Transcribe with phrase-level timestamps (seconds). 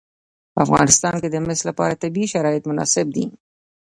[0.53, 3.25] په افغانستان کې د مس لپاره طبیعي شرایط مناسب دي.